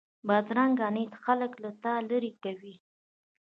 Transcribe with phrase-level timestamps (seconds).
[0.27, 2.75] بدرنګه نیت خلک له تا لرې کوي